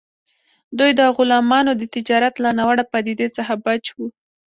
دوی 0.77 0.91
د 0.99 1.01
غلامانو 1.15 1.71
د 1.77 1.83
تجارت 1.95 2.35
له 2.43 2.49
ناوړه 2.57 2.83
پدیدې 2.93 3.27
څخه 3.37 3.53
بچ 3.65 3.83
وو. 3.95 4.07